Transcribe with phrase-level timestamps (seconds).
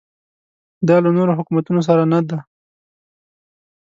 [0.87, 2.39] دا له نورو حکومتونو سره نه ده.